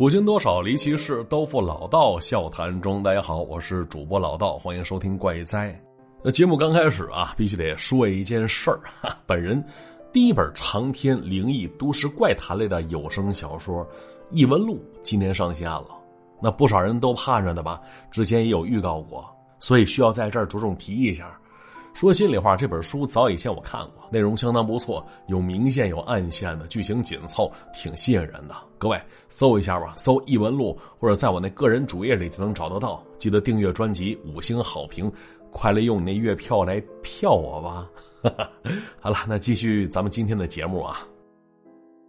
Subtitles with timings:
[0.00, 3.02] 古今多少离奇事，都付老道笑谈中。
[3.02, 5.78] 大家好，我是主播老道，欢迎收听怪哉。
[6.24, 8.80] 那节目刚开始啊，必须得说一件事儿。
[9.26, 9.62] 本人
[10.10, 13.84] 第一本长篇灵异都市怪谈类的有声小说
[14.30, 15.88] 《异闻录》今天上线了。
[16.40, 17.78] 那不少人都盼着的吧？
[18.10, 19.22] 之前也有预告过，
[19.58, 21.38] 所以需要在这儿着重提一下。
[22.00, 28.54] 说心里话，这本书早以前我看过，内容相当不错，有明线有暗线的，剧情紧凑，挺吸引人的。
[28.78, 28.98] 各位
[29.28, 33.04] 搜一下吧，搜《异闻录》或者在我那个人主页里就能找得到。
[33.18, 35.12] 记得订阅专辑，五星好评，
[35.52, 37.86] 快来用你那月票来票我吧。
[38.98, 41.06] 好了，那继续咱们今天的节目啊。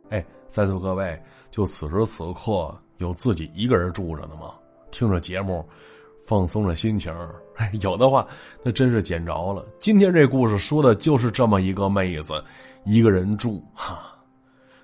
[0.07, 4.53] 哎，在座各位，就此时此刻有自己一个人住着呢吗？
[4.89, 5.67] 听着节目。
[6.23, 7.13] 放松了心情，
[7.55, 8.25] 哎， 有的话
[8.63, 9.65] 那真是捡着了。
[9.79, 12.43] 今天这故事说的就是这么一个妹子，
[12.85, 14.07] 一个人住哈。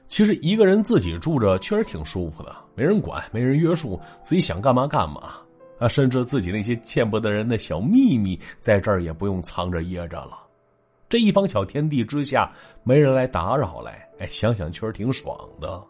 [0.07, 5.33] 其实一个人自己住着确实挺舒服的，没人管，没人约束，自己想干嘛干嘛
[5.79, 5.87] 啊。
[5.87, 10.37] 甚至自己那些见不得人的小秘密，在这儿也不用藏着掖着了。
[11.09, 12.51] 这一方小天地之下，
[12.83, 15.83] 没人来打扰来，哎，想想确实挺爽的。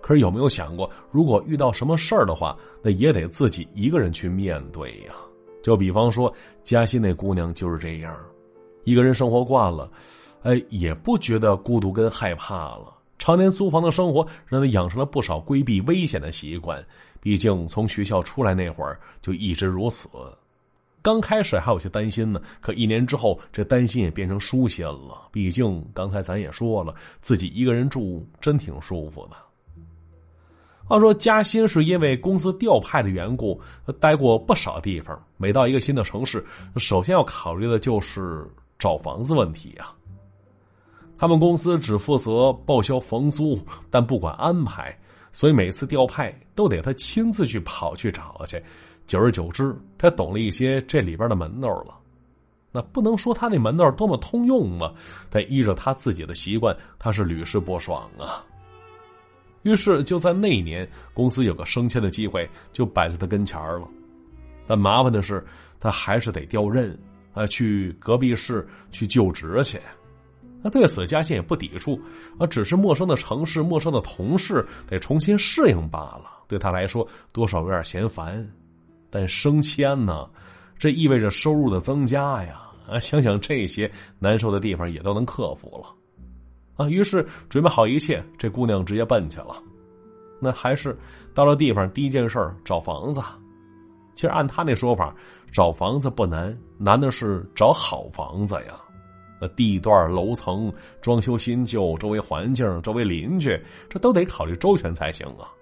[0.00, 5.14] 可是有没有想过，如果遇到什么事儿的话，那也得自己一个人去面对呀？
[5.62, 8.16] 就比方说嘉欣那姑娘就是这样，
[8.84, 9.90] 一个人生活惯了，
[10.42, 12.94] 哎，也不觉得孤独跟害怕了。
[13.18, 16.82] 常年租房的生活让她养成了不少规避危险的习惯。
[17.20, 20.08] 毕竟从学校出来那会儿就一直如此。
[21.02, 25.28] 刚开始还有些担心呢，可一年之后，这担心也变成舒心了。
[25.30, 29.36] 毕竟刚才咱也说了，自己一个人住真挺舒服的。
[30.90, 33.60] 话说嘉欣是因为公司调派的缘故，
[34.00, 35.16] 待过不少地方。
[35.36, 36.44] 每到一个新的城市，
[36.78, 38.44] 首先要考虑的就是
[38.76, 39.94] 找房子问题啊。
[41.16, 43.56] 他们公司只负责报销房租，
[43.88, 44.92] 但不管安排，
[45.30, 48.60] 所以每次调派都得他亲自去跑去找去。
[49.06, 51.94] 久而久之，他懂了一些这里边的门道了。
[52.72, 54.92] 那不能说他那门道多么通用嘛，
[55.30, 58.44] 但依着他自己的习惯，他是屡试不爽啊。
[59.62, 63.88] 于是就在那一年，公司有个升迁的机会就摆在他跟前儿了，
[64.66, 65.44] 但麻烦的是，
[65.78, 66.98] 他还是得调任
[67.34, 69.78] 啊，去隔壁市去就职去。
[70.62, 72.00] 那对此嘉欣也不抵触
[72.38, 76.24] 啊，只是陌生的城市、陌生的同事，得重新适应罢了。
[76.48, 78.46] 对他来说，多少有点嫌烦。
[79.08, 80.28] 但升迁呢，
[80.78, 82.62] 这意味着收入的增加呀！
[82.88, 85.94] 啊，想想这些难受的地方，也都能克服了。
[86.80, 89.62] 啊，于是准备好一切，这姑娘直接奔去了。
[90.40, 90.96] 那还是
[91.34, 93.20] 到了地方，第一件事找房子。
[94.14, 95.14] 其实按他那说法，
[95.52, 98.80] 找房子不难，难的是找好房子呀。
[99.38, 105.52] 那地段、楼层、装修新旧、周围环境、周围邻居，这都得考虑周全才行啊。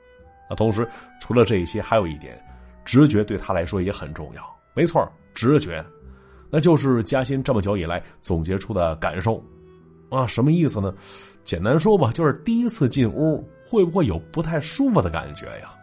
[0.48, 0.88] 那同时，
[1.20, 2.40] 除了这些，还有一点，
[2.84, 4.56] 直觉对他来说也很重要。
[4.72, 5.84] 没错，直觉，
[6.48, 9.42] 那就是嘉欣这么久以来总结出的感受。
[10.10, 10.94] 啊，什么意思呢？
[11.44, 15.74] 简单说吧，就是第一次进屋会不会有不太舒服的感觉呀？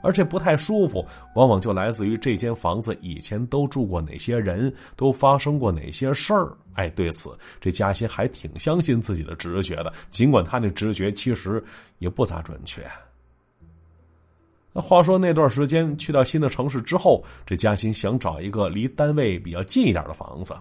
[0.00, 1.04] 而这不太舒服，
[1.34, 6.56] 往往就来自于这间房子以前都住过哪些人，都发生过哪些事儿。
[6.74, 11.62] 哎，对此，这嘉欣还挺相信自己的直觉的，尽管他那直觉其实
[11.98, 12.80] 也不咋准确。
[14.72, 20.54] 那话说那段时间去到新的城市之后，这嘉欣想找一个离单位比较近一点的房子。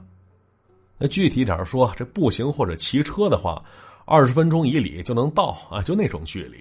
[0.97, 3.63] 那具体点说，这步行或者骑车的话，
[4.06, 6.58] 二十分钟以里就能到啊，就那种距离。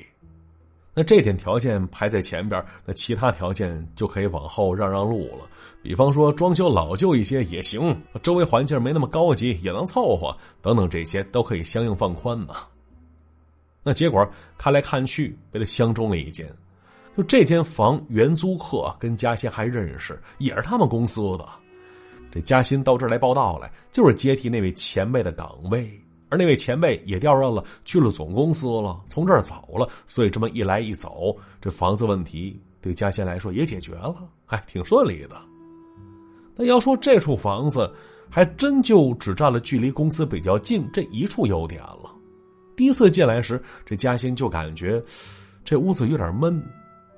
[0.99, 5.47] 那这点条件排在前边，那其他条件就可以往后让让路了。
[5.83, 12.55] 比方说装修老旧一些也行，周围环境没那么高级也能凑合，等等这些都可以相应放宽呢。
[13.83, 14.27] 那结果
[14.59, 16.47] 看来看去，被他相中了一间，
[17.17, 21.47] 就这间房原租客跟嘉欣还认识，也是他们公司的。
[22.31, 25.91] 这嘉欣到这儿来报道来，就是接替那位前辈的岗位，
[26.29, 35.37] 而那位前辈也调任了，去了总公司了，从这儿走了，所以这么一来一走，这房子问题对嘉欣来说也解决了，还挺顺利的。
[36.55, 37.91] 那要说这处房子，
[38.29, 42.11] 还真就只占了距离公司比较近这一处优点了。
[42.77, 45.03] 第一次进来时，这嘉欣就感觉
[45.65, 46.63] 这屋子有点闷。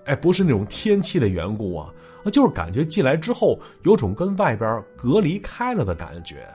[0.05, 1.89] 哎，不是那种天气的缘故啊，
[2.25, 6.47] 啊就是感觉进来之后有种跟外边隔离开了的感觉。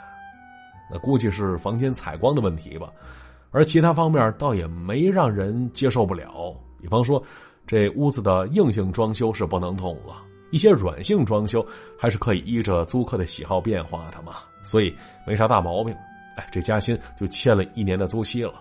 [0.92, 2.92] 那估计是房间采光的问题吧，
[3.52, 6.56] 而其他方面倒也没让人接受不了。
[6.82, 7.24] 比方说，
[7.66, 10.22] 这屋子的硬性装修是不能动了，
[10.52, 11.66] 一些软性装修
[11.98, 14.34] 还是可以依着租客的喜好变化的嘛，
[14.64, 14.94] 所以
[15.26, 15.96] 没啥大毛病。
[16.36, 18.54] 哎，这嘉欣就签了一年的租期了。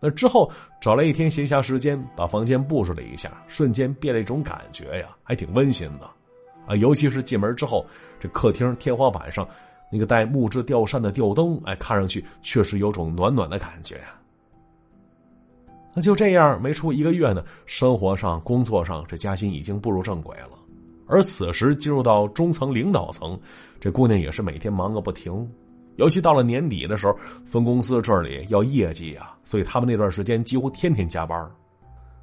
[0.00, 0.50] 那之后
[0.80, 6.08] 找来一天闲暇时间，把房间布置了一下，瞬间变了一种感觉呀，还挺温馨的，
[6.66, 7.84] 啊，尤其是进门之后，
[8.20, 9.46] 这客厅天花板上
[9.90, 14.14] 那个带木质吊扇的吊灯，哎，看上去确实有种暖暖的感觉呀。
[15.94, 20.50] 那就这样，没出一个月呢，生活上、工作上，这嘉欣已经步入正轨了。
[21.08, 23.36] 而此时进入到中层领导层，
[23.80, 25.50] 这姑娘也是每天忙个不停。
[25.98, 31.38] 尤其到了年底的时候，分公司这里要业绩啊，所以他们那段时间几乎天天加班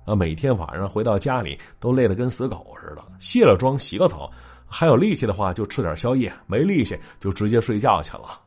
[0.06, 3.04] 啊，每天晚上回到家里都累得跟死狗似的。
[3.19, 4.31] 卸了妆，洗个澡，
[4.66, 8.39] 还有力气的话就吃点宵夜，没力气就直接睡觉去了。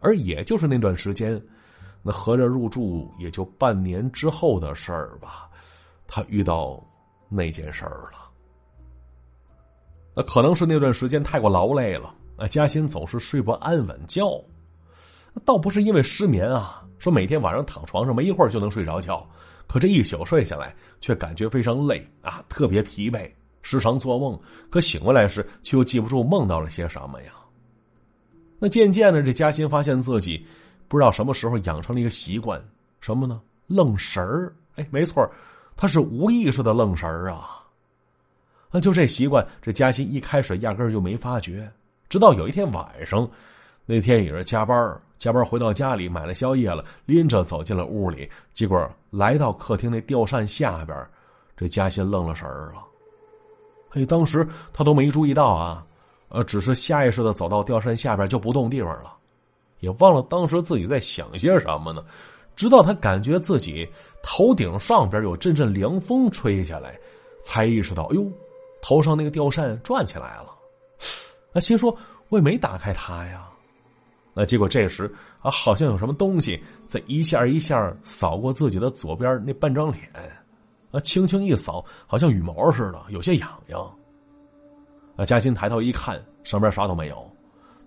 [0.00, 1.38] 而也就是那段时间，
[2.02, 5.50] 那合着入住也就半年之后的事儿吧，
[6.06, 6.82] 他遇到
[7.28, 8.30] 那件事儿了。
[10.16, 12.14] 那可能是那段时间太过劳累了。
[12.40, 14.42] 啊，嘉欣总是睡不安稳觉，
[15.44, 19.28] 倒不是因为失眠啊，说每天晚上躺床上没一会儿就能睡着觉，
[19.66, 24.40] 可这一宿睡下来却感觉非常累啊，特别疲惫，时常做梦，
[24.70, 27.32] 可醒过来时却又记不住梦到了些什么呀。
[28.58, 30.42] 那渐渐的，这嘉欣发现自己
[30.88, 32.58] 不知道什么时候养成了一个习惯，
[33.02, 33.38] 什么呢？
[33.66, 34.50] 愣神儿。
[34.76, 35.30] 哎，没错，
[35.76, 37.60] 他是无意识的愣神儿啊。
[38.70, 41.70] 那就这习惯，这嘉欣一开始压根就没发觉。
[42.10, 43.26] 直到有一天晚上，
[43.86, 51.06] 那天也是加班加班回到家里买了宵夜了，拎着走进了屋里，结果来到客厅那吊扇下边，
[51.56, 52.82] 这嘉欣愣了神儿了。
[53.90, 55.86] 哎，当时他都没注意到啊，
[56.30, 59.14] 呃，只是下意识的走到吊扇下边就不动地方了，
[59.78, 62.04] 也忘了当时自己在想些什么呢。
[62.56, 63.88] 直到他感觉自己
[64.22, 66.98] 头顶上边有阵阵凉风吹下来，
[67.40, 68.26] 才意识到，哎呦，
[68.82, 70.56] 头上那个吊扇转起来了。
[71.52, 71.96] 他心说
[72.30, 73.46] ：“我也没打开它呀。”
[74.32, 80.08] 那结果这时啊，好像有什么东西在一下一下扫过自己的左边那半张脸，
[80.92, 83.82] 啊，轻轻一扫，好像羽毛似的，有些痒痒。
[85.16, 87.28] 啊，嘉欣抬头一看，上边啥都没有。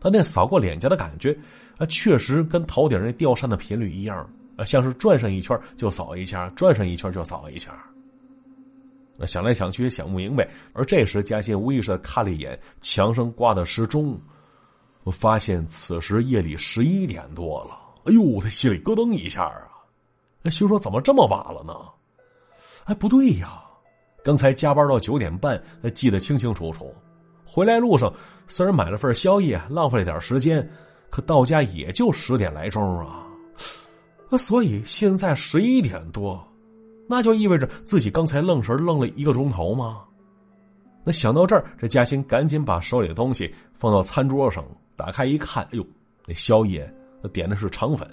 [0.01, 1.35] 他那扫过脸颊的感觉，
[1.77, 7.71] 啊，确实跟头顶那吊扇的频率一样，啊，像是转上一圈就扫一下，转上一圈就扫一下。
[9.15, 14.19] 那想来想去也想不明白，而这时嘉欣无意识的看了一眼墙上挂的时钟，
[15.03, 17.77] 我发现此时夜里十一点多了。
[18.05, 19.69] 哎呦，他心里咯噔一下啊！
[20.41, 21.73] 那心说怎么这么晚了呢？
[22.85, 23.61] 哎，不对呀，
[24.23, 26.93] 刚才加班到九点半，那记得清清楚楚。
[27.45, 28.11] 回来路上
[28.47, 30.67] 虽然买了份宵夜，浪费了点时间，
[31.09, 33.25] 可到家也就十点来钟啊。
[34.29, 36.45] 那所以现在十一点多。
[37.07, 40.01] 那就意味着自己刚才愣神愣了一个钟头吗？
[41.03, 44.63] 那想到这儿，这嘉欣赶紧把手里的东西放到餐桌上，
[44.95, 45.85] 打开一看，哎呦，
[46.25, 46.89] 那宵夜
[47.33, 48.07] 点的是肠粉，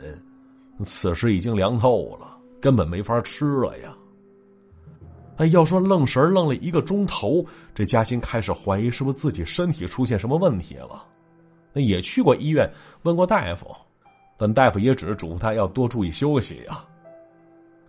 [0.82, 3.94] 此时已经凉透了，根本没法吃了呀！
[5.36, 11.04] 哎，要说愣神愣了一个钟头，这嘉欣开始怀疑是不是自己身体出现什么问题了。
[11.72, 12.68] 那也去过医院
[13.02, 13.68] 问过大夫，
[14.36, 16.84] 但大夫也只是嘱咐他要多注意休息呀。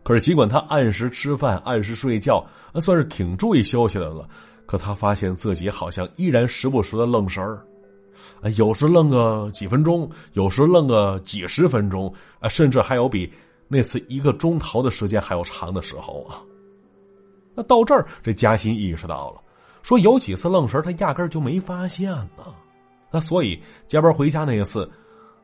[0.03, 2.44] 可是，尽管他按时吃饭、按时睡觉，
[2.81, 4.27] 算是挺注意休息的了，
[4.65, 7.63] 可他发现自己好像依然时不时的愣神儿，
[8.42, 13.31] 啊，有时愣个几分钟，有时愣个几十分钟，啊，甚至还有比
[13.68, 16.42] 那次一个钟头的时间还要长的时候啊。
[17.53, 19.41] 那到这儿，这嘉欣意识到了，
[19.84, 22.46] 说有几次愣神他压根就没发现呢。
[23.12, 24.89] 那所以加班回家那一次，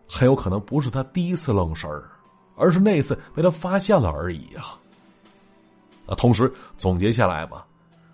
[0.08, 2.10] 很有可能不是他第一次愣神儿。
[2.58, 4.76] 而是那一次被他发现了而已啊！
[6.08, 7.66] 啊，同时总结下来吧，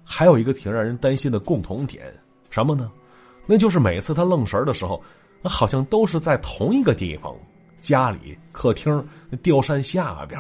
[0.03, 2.13] 还有一个挺让人担心的共同点，
[2.49, 2.91] 什么呢？
[3.45, 5.01] 那就是每次他愣神的时候，
[5.43, 7.35] 好像都是在同一个地方——
[7.79, 9.05] 家里客厅
[9.41, 10.39] 吊扇下边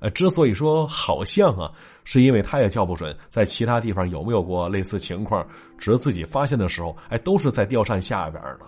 [0.00, 1.72] 呃，之所以说好像啊，
[2.04, 5.44] 是因为他也叫不准在其他地方有没有过类似情况，
[5.76, 8.66] 只是自己发现的时候，哎，都是在吊扇下边呢。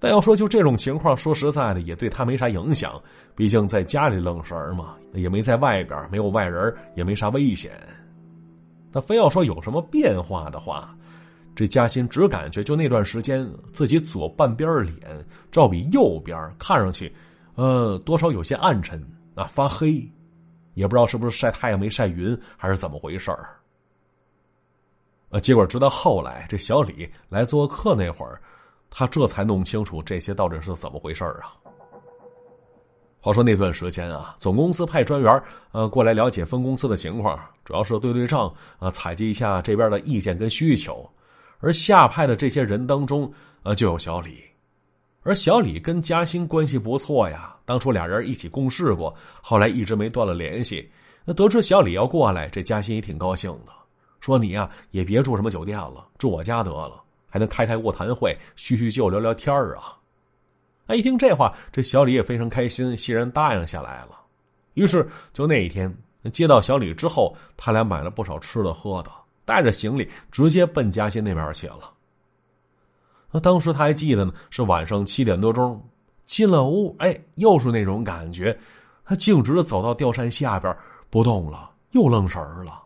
[0.00, 3.00] 但要说就这种情况，说实在的，也对他没啥影响。
[3.34, 7.72] 毕竟在家里愣神儿嘛，也没在外边，没有外人，也没啥危险。
[8.92, 10.96] 他非要说有什么变化的话，
[11.54, 14.96] 这嘉欣只感觉就那段时间，自己左半边脸
[15.50, 17.12] 照比右边看上去，
[17.56, 20.08] 呃，多少有些暗沉啊，发黑，
[20.74, 23.48] 也不知道是不是晒太阳没晒匀，还是怎么回事儿。
[25.30, 28.40] 呃，结果直到后来，这小李来做客那会儿。
[28.90, 31.54] 他这才弄清楚这些到底是怎么回事啊！
[33.20, 35.42] 话说那段时间啊，总公司派专员
[35.72, 41.08] 呃过来了解分公司的情况，主要是对对账啊，采集一下这边的意见跟需求。
[41.58, 43.30] 而下派的这些人当中，
[43.64, 44.44] 呃，就有小李。
[45.24, 50.90] 而小李跟嘉欣关系不错呀，当初俩人一起共事过，后来一直没断了联系。
[51.24, 53.72] 那得知小李要过来，这嘉欣也挺高兴的，
[54.20, 59.94] 说：“你呀，也别住什么酒店了，住我家得了，还能开开卧谈会，叙叙旧，聊聊天啊。”
[60.88, 64.18] 哎，一听这话，这小李也非常开心，欣然答应下来了。
[64.72, 65.94] 于是，就那一天
[66.32, 69.10] 接到小李之后，他俩买了不少吃的喝的，
[69.44, 71.92] 带着行李直接奔嘉兴那边去了。
[73.30, 75.78] 那当时他还记得呢，是晚上七点多钟，
[76.24, 78.58] 进了屋，哎，又是那种感觉，
[79.04, 80.74] 他径直的走到吊扇下边
[81.10, 82.82] 不动了，又愣神儿了。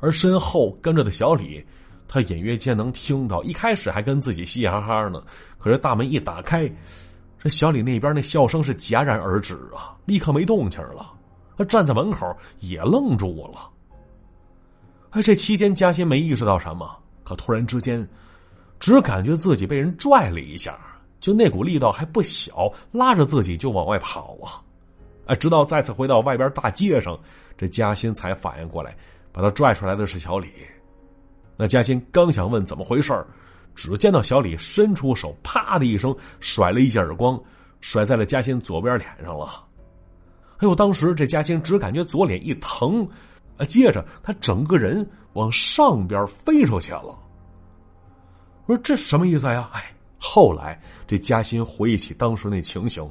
[0.00, 1.64] 而身后跟着的小李。
[2.08, 5.22] 他隐约间能听到，一开始还跟自己嘻嘻哈哈呢，
[5.58, 6.66] 可是大门一打开，
[7.38, 11.12] 这小李那边那笑声是戛然而止啊，立刻没动静了。
[11.58, 13.68] 他站在门口也愣住了。
[15.10, 18.08] 哎，这期间嘉欣没意识到什么，可突然之间，
[18.80, 20.78] 只感觉自己被人拽了一下，
[21.20, 24.62] 就那股力道还不小，拉着自己就往外跑啊！
[25.26, 27.18] 哎，直到再次回到外边大街上，
[27.56, 28.96] 这嘉欣才反应过来，
[29.30, 30.48] 把他拽出来的是小李。
[31.60, 33.12] 那嘉欣刚想问怎么回事
[33.74, 37.38] 只见到小李伸出手，啪的一声甩了一记耳光，
[37.80, 39.64] 甩在了嘉欣左边脸上了。
[40.58, 43.04] 哎呦，当时这嘉欣只感觉左脸一疼，
[43.56, 47.18] 啊，接着他整个人往上边飞出去了。
[48.66, 49.68] 我说这什么意思呀？
[49.72, 53.08] 哎，后来这嘉欣回忆起当时那情形，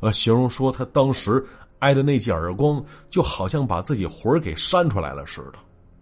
[0.00, 1.44] 呃，形容说他当时
[1.80, 5.58] 挨的那记耳光，就好像把自己魂给扇出来了似的。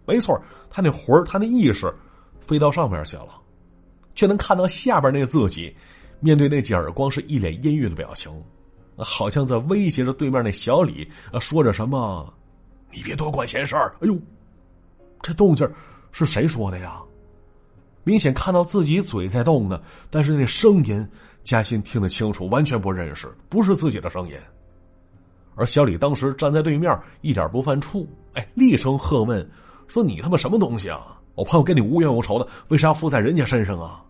[0.09, 1.93] 没错，他那魂儿，他那意识，
[2.41, 3.39] 飞到上面去了，
[4.15, 5.71] 却能看到下边那自己，
[6.19, 8.31] 面对那几耳光，是一脸阴郁的表情，
[8.97, 11.07] 好像在威胁着对面那小李，
[11.39, 12.33] 说着什么
[12.91, 14.17] ：“你别多管闲事儿。”哎呦，
[15.21, 15.71] 这动静
[16.11, 16.99] 是谁说的呀？
[18.03, 21.07] 明显看到自己嘴在动呢，但是那声音，
[21.43, 24.33] 嘉欣听得清楚，完全不认识，不是自己的声音。
[25.53, 29.47] 而小李当时站在对面，一点不犯怵，哎，厉声喝问。
[29.89, 31.19] 说你他妈什么东西啊！
[31.35, 34.01] 我朋友跟你无冤无仇的，为啥附在人家身上啊？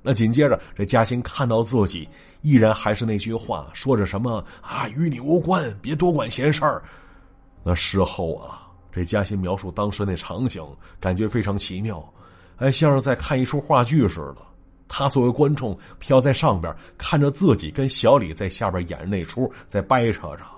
[0.00, 2.08] 那紧接着，这嘉欣看到自己
[2.42, 6.82] 依然还是那句话，说着什么啊，与你无关，别多管闲事儿。
[7.64, 10.64] 那事后啊，这嘉欣描述当时那场景，
[11.00, 12.02] 感觉非常奇妙，
[12.58, 14.36] 哎，像是在看一出话剧似的。
[14.86, 20.57] 他作为观众，飘在上边看着自己跟小李在下边演那出，在掰扯着。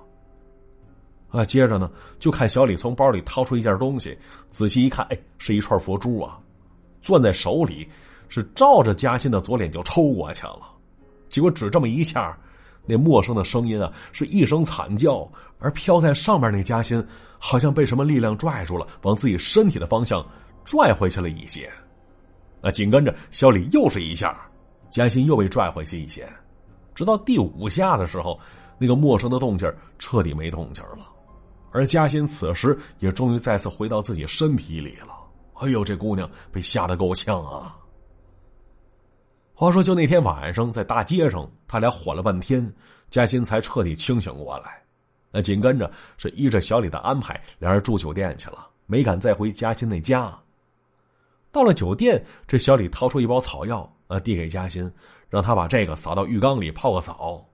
[1.30, 4.18] 啊，接着呢，就看小李从包里掏出一件东西，
[4.50, 6.38] 仔细一看，哎，是一串佛珠啊，
[7.02, 7.88] 攥在手里，
[8.28, 10.60] 是照着嘉欣的左脸就抽过去了。
[11.28, 12.36] 结果只这么一下，
[12.84, 17.04] 那陌生的声音啊，是一声惨叫，而飘在上面那嘉欣，
[17.38, 20.26] 好像被什么力量拽住了，往自己身体的方向
[20.64, 21.70] 拽回去了一些。
[22.60, 24.36] 那紧跟着小李又是一下，
[24.90, 26.28] 嘉欣又被拽回去一些，
[26.92, 28.36] 直到第五下的时候，
[28.76, 31.06] 那个陌生的动静彻底没动静了。
[31.72, 35.16] 而嘉欣此时也终于再次回到自己身体里了。
[35.54, 37.76] 哎呦，这姑娘被吓得够呛啊！
[39.52, 42.72] 话说，就那天晚上在大街上，他俩缓了半天，
[43.10, 44.82] 嘉欣才彻底清醒过来。
[45.30, 50.34] 那紧跟着是依着小李的安排，两人住酒店去了，没敢再回嘉欣那家。
[51.52, 54.90] 到了酒店，这小李掏出一包草药，啊，递给嘉欣，
[55.28, 57.46] 让他把这个撒到浴缸里泡个澡。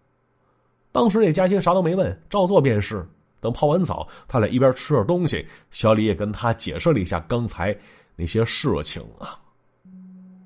[0.92, 3.04] 当时这嘉欣啥都没问，照做便是。
[3.46, 7.76] 等泡完澡，他俩一边吃着东西，小李也跟他解释了一下刚才
[8.16, 9.38] 那些事情啊。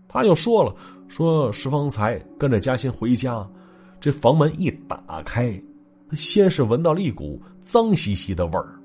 [0.07, 0.75] 他又说了，
[1.09, 3.49] 说石方才跟着嘉欣回家，
[4.03, 5.59] 这房门一打开，
[6.13, 8.79] 先是闻到了一股脏兮兮的味儿，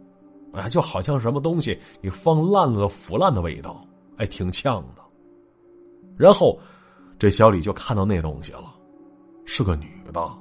[0.54, 5.02] 哎，就好像什么东西给放烂了、腐烂的味道，哎，挺呛的。
[6.16, 6.58] 然后，
[7.20, 8.74] 这小李就看到那东西了，
[9.44, 10.32] 是个女的，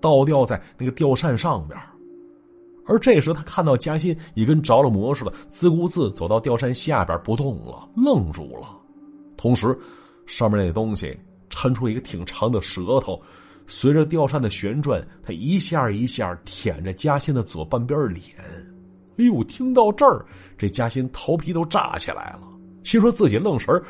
[0.00, 1.78] 倒吊在那个吊扇上边。
[2.88, 8.66] 而这时，他看到嘉欣也跟着了魔似的，自顾自走到吊扇下边不动了，愣住了。
[9.36, 9.78] 同时，
[10.26, 11.16] 上面那东西
[11.50, 13.20] 抻出一个挺长的舌头，
[13.66, 18.24] 随着吊扇的旋转，他一下一下舔着嘉欣的左半边脸。
[19.18, 20.24] 哎呦，听到这儿，
[20.56, 22.48] 这嘉欣头皮都炸起来了，
[22.84, 23.80] 心说自己愣神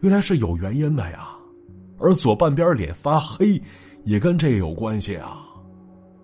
[0.00, 1.30] 原来是有原因的呀。
[1.98, 3.58] 而左半边脸发黑，
[4.02, 5.46] 也跟这有关系啊！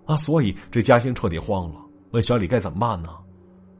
[0.04, 1.79] 啊，所以这嘉欣彻底慌了。
[2.10, 3.10] 问小李该怎么办呢？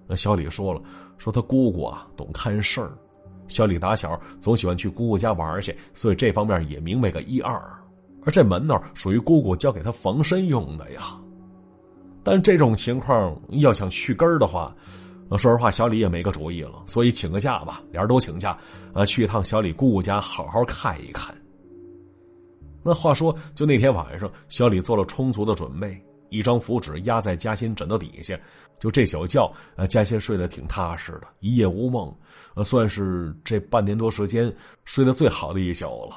[0.06, 0.82] 那小李说了，
[1.18, 2.92] 说他姑姑啊懂看事儿，
[3.48, 7.54] 小李打小总喜欢去姑姑家玩去，所以这方面也明白个一二。
[8.24, 11.18] 而这门道属于姑姑教给他防身用的呀。
[12.22, 14.74] 但这种情况要想去根儿的话，
[15.30, 18.58] 说实话，小李也没个主意了，所以请个假吧，俩人都请假，
[18.92, 21.34] 啊，去一趟小李姑姑家好好看一看。
[22.82, 28.38] 那话说，就那天晚上，小李做了充足的准备，一张符纸压在嘉欣枕头底下，
[28.78, 32.14] 就这小觉，呃，嘉欣睡得挺踏实的，一夜无梦，
[32.54, 34.52] 呃，算是这半年多时间
[34.84, 36.16] 睡得最好的一宿了。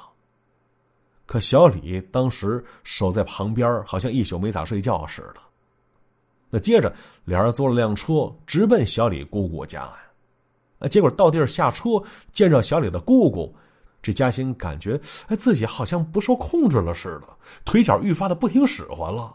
[1.26, 5.42] 可小李当时守在旁边，好像一宿没咋睡觉似的。
[6.50, 6.94] 那接着，
[7.26, 9.98] 俩人坐了辆车，直奔小李姑姑家呀。
[10.80, 11.92] 啊，结果到地儿下车，
[12.32, 13.56] 见着小李的姑姑。
[14.02, 17.30] 这嘉欣感觉，哎，自己好像不受控制了似的，
[17.64, 19.34] 腿脚愈发的不听使唤了。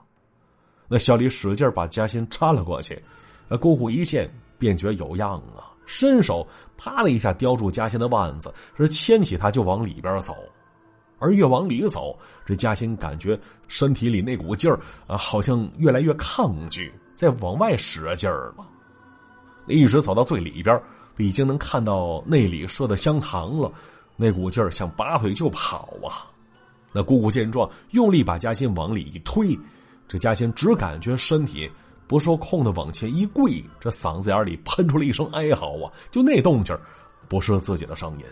[0.89, 3.01] 那小李使劲把嘉欣搀了过去，
[3.49, 4.29] 呃，姑姑一见
[4.59, 10.35] 便觉有样啊，伸手啪的一下叼住嘉欣的腕子，是牵起他就往里边走。
[11.19, 12.17] 而越往里走，
[12.47, 18.67] 这嘉欣感觉身体里那股劲儿啊，好像越来越抗拒，在往外使劲儿了。
[19.67, 20.81] 一直走到最里边，
[21.17, 23.71] 已经能看到那里设的香堂了。
[24.17, 26.31] 那股劲儿想拔腿就跑啊！
[26.93, 29.59] 那姑姑见状，用力把嘉欣往里一推，
[30.09, 31.71] 这嘉欣只感觉身体
[32.07, 35.93] 不受控的往前一跪，这嗓子眼里喷出了一声哀嚎啊！
[36.11, 36.77] 就那动静
[37.29, 38.25] 不是自己的声音，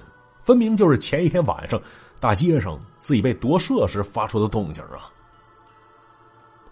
[0.43, 1.81] 分明就是前一天晚上
[2.19, 5.13] 大街上自己被夺舍时发出的动静啊！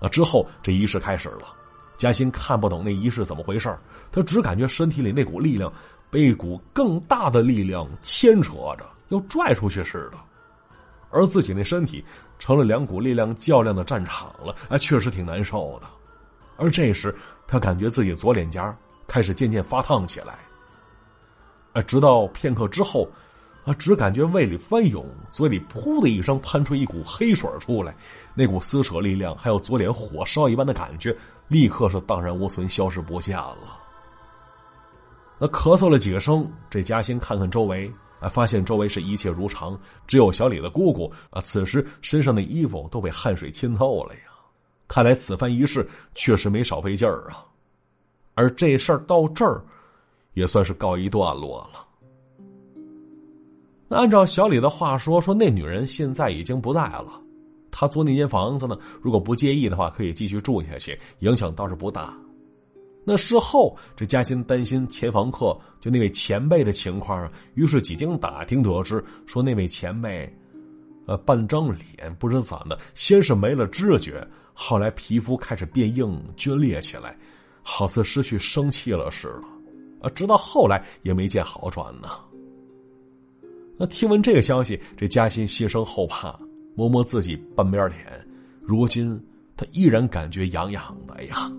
[0.00, 0.08] 啊！
[0.08, 1.54] 之后这仪式开始了，
[1.98, 3.76] 嘉欣看不懂那仪式怎么回事
[4.10, 5.70] 他只感觉身体里那股力量
[6.10, 8.86] 被一股更大的力量牵扯着。
[9.08, 10.18] 要拽出去似的，
[11.10, 12.02] 而自己那身体
[12.44, 15.86] 成了两股力量较量的战场了，啊，确实挺难受的。
[16.58, 20.34] 而这时，他感觉自己左脸颊开始渐渐发烫起来，
[21.72, 23.08] 啊，直到片刻之后，
[23.64, 27.96] 啊，只感觉胃里翻涌，嘴里噗的一声喷出一股黑水出来，
[28.34, 31.16] 那股撕扯力量还有左脸火烧一般的感觉，
[31.48, 33.80] 立刻是荡然无存，消失不见了。
[35.38, 37.90] 那咳嗽了几声，这嘉欣看看周围。
[38.28, 44.20] 发现周围是一切如常，只有小李的姑姑啊，此时身上的衣服都被汗水浸透了呀。
[44.86, 47.44] 看来此番仪式确实没少费劲儿啊。
[48.34, 49.64] 而这事儿到这儿，
[50.34, 51.86] 也算是告一段落了。
[53.86, 57.20] 那按照小李的话说，说那女人现在已经不在了，
[57.70, 62.16] 他租那间房子呢，如果不介意的话，可以继续住下去，影响倒是不大。
[63.06, 70.32] 那事后，这嘉欣担心前房客就那位前辈的情况啊，于是几经打听得知，说那位前辈，
[71.06, 77.14] 呃，半张脸不知怎的，先是没了知觉，后来皮肤开始变硬、皲裂起来，
[77.62, 82.08] 好似失去生气了似的，啊，直到后来也没见好转呢。
[83.76, 86.38] 那听闻这个消息，这嘉欣心生后怕，
[86.74, 88.26] 摸摸自己半边脸，
[88.62, 89.20] 如今
[89.58, 91.52] 他依然感觉痒痒的哎呀。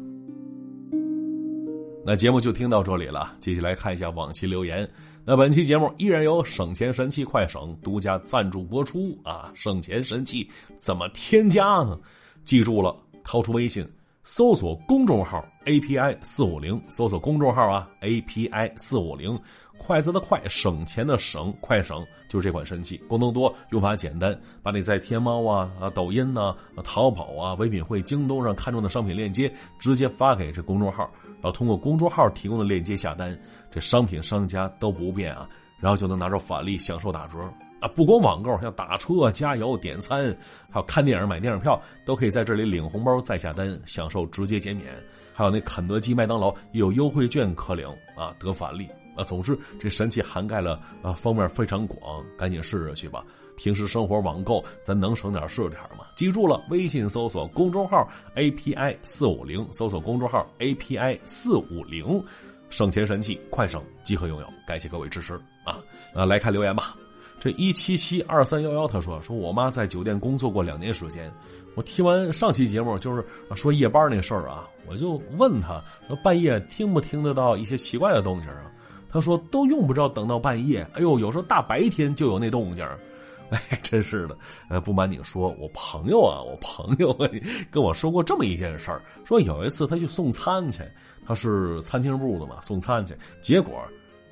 [2.07, 4.87] 那节目就听到这里了，接下来看一下往期留言。
[5.25, 9.51] 那本期节目依然由省钱神器快省独家赞助播出啊！
[9.55, 10.47] 省钱神器
[10.79, 11.97] 怎么添加呢？
[12.43, 13.83] 记住了，掏出微信，
[14.23, 19.35] 搜索公众号 API 四五零，搜索公众号啊 API 四五零，
[19.77, 31.09] 筷子的筷，省钱的省，快省就是这款神器，功能多，用法简单，把你在天猫啊、啊抖音呐、淘宝啊、唯品会、京东上看中的商品链接直接发给这公众号。
[31.41, 33.37] 然后通过公众号提供的链接下单，
[33.69, 35.47] 这商品商家都不变啊，
[35.79, 37.37] 然后就能拿着返利享受打折
[37.79, 37.87] 啊！
[37.89, 40.35] 不光网购，像打车、加油、点餐，
[40.71, 44.91] 还有看电影、买电影票，都可以在这里领红包再下单，享受直接减免。
[45.35, 49.23] 还有那肯德基、麦当劳也有优惠券可领啊，得返利啊！
[49.25, 53.21] 总之，这神器涵盖了啊方面非常广，赶紧试试去吧。
[53.57, 56.05] 平时生活网购，咱能省点是点嘛？
[56.15, 62.23] 记住了，微信搜索公众号 API 四五零，搜索公众号 API 四五零，
[62.69, 64.47] 省钱神器，快省即可拥有。
[64.65, 65.79] 感谢各位支持啊！
[66.13, 66.95] 啊，来看留言吧。
[67.39, 71.31] 这一七七二三幺幺他说：“说我妈在酒店工作过两年时间，
[71.75, 73.23] 我听完上期节目就是
[73.55, 78.71] 说夜班那事儿啊，我就问他说半夜听不听得到一些奇怪的动静啊？
[79.09, 82.85] 他说都用不着等到半夜，哎呦，有时候大白天就有那动静。
[83.51, 84.35] ”哎，真是的，
[84.69, 87.15] 呃，不瞒你说，我朋友啊，我朋友
[87.69, 90.81] 跟我说过这么一件事儿，说有一次他去送餐去，
[91.27, 93.79] 他是餐厅部的嘛，送餐去，结果，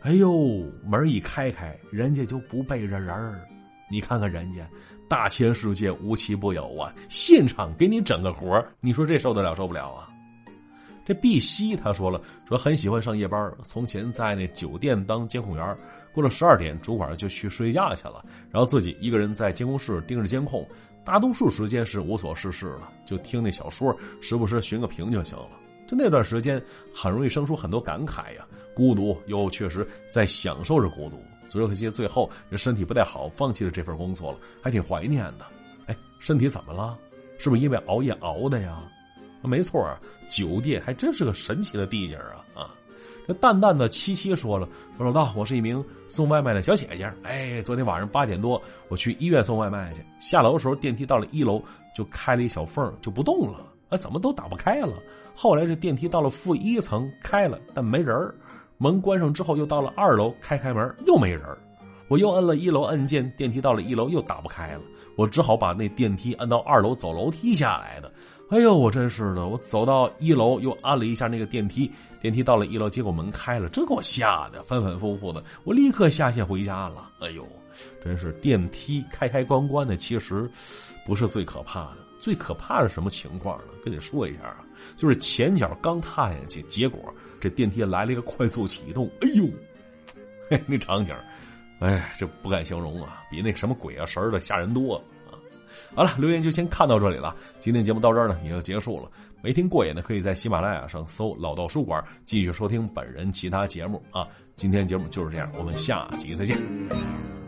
[0.01, 3.39] 哎呦，门一开开，人家就不背着人儿，
[3.88, 4.67] 你看看人家，
[5.13, 10.10] 大千世界无奇不有啊，现场给你整个活你说这受得了受不了啊？
[11.06, 15.78] 这碧溪他说了，说很喜欢上夜班，从前在那酒店当监控员。
[16.15, 20.67] 过了十二点，主管就去睡觉去了，然后自己一个人在监控室盯着监控，
[21.06, 25.49] 大多数时间是无所事事了，就听那小说，时不时寻个屏就行了。
[25.88, 26.60] 就那段时间，
[26.91, 31.23] 很容易生出很多感慨呀，孤独又确实在享受着孤独。
[31.59, 35.45] 只可惜最后这身体不太好，放弃了这份工作了，还挺怀念的。
[35.85, 36.97] 哎，身体怎么了？
[37.37, 38.81] 是不是因为熬夜熬的呀？
[39.41, 42.73] 没错啊，酒店还真是个神奇的地界啊啊！
[43.27, 47.11] 这淡淡的七七说了：“说老道，我是一名送外卖的小姐姐。
[47.23, 50.01] 哎，昨天晚上八点多，我去医院送外卖去。
[50.19, 51.61] 下楼的时候，电梯到了一楼
[51.93, 53.65] 就开了一小缝，就不动了。
[53.89, 54.93] 啊，怎么都打不开了？
[55.35, 58.15] 后来这电梯到了负一层，开了，但没人
[58.77, 61.41] 门关上之后，又到了二楼，开开门又没人
[62.09, 64.81] 我又摁了一楼按键，电梯到了一楼又打不开了。
[65.15, 68.12] 我只好把那电梯按到二楼，走楼梯下来的。
[68.49, 69.47] 哎呦，我真是的！
[69.47, 75.43] 我走到一楼，又按了一下那个电梯，电梯到了一楼，结果门开了，这给我吓得反反复复的。
[75.63, 77.09] 我立刻下线回家了。
[77.19, 77.47] 哎呦，
[78.03, 80.47] 真是电梯开开关关的，其实
[81.05, 81.97] 不是最可怕的。
[82.23, 83.65] 最可怕是什么情况呢？
[83.83, 84.63] 跟你说一下啊，
[84.95, 89.12] 就是前脚刚踏下去，结果这电梯来了一个快速启动。
[89.19, 89.45] 哎呦，
[90.49, 91.13] 嘿，那场景。
[91.79, 95.36] 哎，这不敢形容啊，比那什么鬼啊神的吓人多了啊！
[95.93, 97.36] 好了，留言就先看到这里了。
[97.59, 99.12] 今天节目到这儿呢，也就结束了。
[99.41, 104.25] 没听过瘾的，可以在喜马拉雅上搜“老道书馆”，继续收听本人其他节目啊。
[104.55, 107.42] 今天节目就是这样，我们下集再见。